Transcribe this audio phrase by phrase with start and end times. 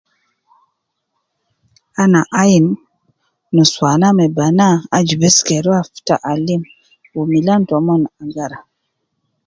[2.03, 2.67] Ana ayin
[3.53, 6.61] nuswana me banaa aju Bess ke ruwa fi taalim
[7.13, 8.57] Wu Milan taumon agara.